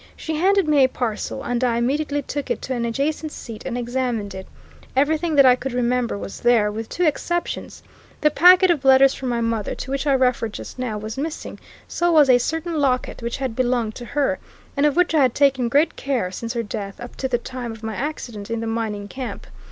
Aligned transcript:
She 0.15 0.35
handed 0.37 0.67
me 0.67 0.83
a 0.83 0.89
parcel, 0.89 1.43
and 1.43 1.63
I 1.63 1.77
immediately 1.77 2.23
took 2.23 2.49
it 2.49 2.59
to 2.63 2.73
an 2.73 2.85
adjacent 2.85 3.31
seat 3.31 3.65
and 3.67 3.77
examined 3.77 4.33
it. 4.33 4.47
Everything 4.95 5.35
that 5.35 5.45
I 5.45 5.53
could 5.55 5.73
remember 5.73 6.17
was 6.17 6.39
there, 6.39 6.71
with 6.71 6.89
two 6.89 7.03
exceptions. 7.03 7.83
The 8.21 8.31
packet 8.31 8.71
of 8.71 8.83
letters 8.83 9.13
from 9.13 9.29
my 9.29 9.41
mother, 9.41 9.75
to 9.75 9.91
which 9.91 10.07
I 10.07 10.13
referred 10.13 10.53
just 10.53 10.79
now, 10.79 10.97
was 10.97 11.19
missing; 11.19 11.59
so 11.87 12.11
was 12.11 12.31
a 12.31 12.39
certain 12.39 12.73
locket, 12.79 13.21
which 13.21 13.37
had 13.37 13.55
belonged 13.55 13.93
to 13.93 14.05
her, 14.05 14.39
and 14.75 14.87
of 14.87 14.95
which 14.95 15.13
I 15.13 15.21
had 15.21 15.35
taken 15.35 15.69
great 15.69 15.95
care 15.95 16.31
since 16.31 16.53
her 16.55 16.63
death, 16.63 16.99
up 16.99 17.15
to 17.17 17.27
the 17.27 17.37
time 17.37 17.71
of 17.71 17.83
my 17.83 17.95
accident 17.95 18.49
in 18.49 18.59
the 18.59 18.65
mining 18.65 19.07
camp. 19.07 19.45